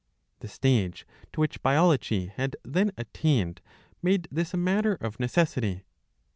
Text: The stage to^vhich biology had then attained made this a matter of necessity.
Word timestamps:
The 0.39 0.47
stage 0.47 1.05
to^vhich 1.31 1.61
biology 1.61 2.25
had 2.25 2.55
then 2.63 2.91
attained 2.97 3.61
made 4.01 4.27
this 4.31 4.51
a 4.51 4.57
matter 4.57 4.95
of 4.95 5.19
necessity. 5.19 5.83